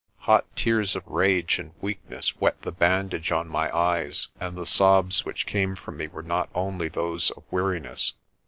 [0.21, 5.25] Hot tears of rage and weakness wet the bandage on my eyes, and the sobs
[5.25, 8.15] which came from me were not only those of weariness.